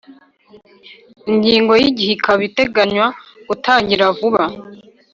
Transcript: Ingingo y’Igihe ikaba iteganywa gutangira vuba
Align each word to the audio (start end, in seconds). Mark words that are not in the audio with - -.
Ingingo 1.31 1.73
y’Igihe 1.81 2.11
ikaba 2.17 2.41
iteganywa 2.49 3.07
gutangira 3.47 4.03
vuba 4.17 4.43